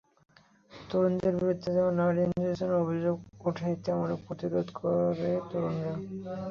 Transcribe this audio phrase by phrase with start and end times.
[0.71, 3.15] তরুণদের বিরুদ্ধে যেমন নারী নির্যাতনের অভিযোগ
[3.47, 5.93] ওঠে, তেমন প্রতিরোধও করে তরুণেরা।